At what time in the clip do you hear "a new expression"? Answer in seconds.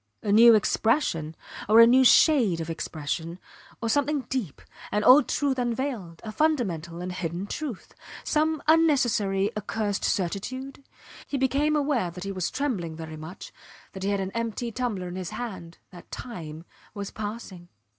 0.23-1.35